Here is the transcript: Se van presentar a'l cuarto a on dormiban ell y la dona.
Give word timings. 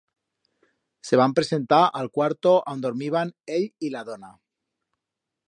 Se 1.09 1.19
van 1.21 1.35
presentar 1.39 1.81
a'l 1.99 2.09
cuarto 2.15 2.55
a 2.63 2.75
on 2.79 2.83
dormiban 2.87 3.35
ell 3.59 3.69
y 3.89 3.93
la 3.99 4.03
dona. 4.13 4.35